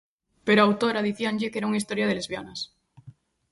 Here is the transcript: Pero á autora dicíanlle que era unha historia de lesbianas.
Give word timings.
Pero 0.45 0.61
á 0.61 0.65
autora 0.67 1.07
dicíanlle 1.09 1.49
que 1.51 1.57
era 1.59 1.69
unha 1.69 1.81
historia 1.81 2.07
de 2.07 2.17
lesbianas. 2.17 2.59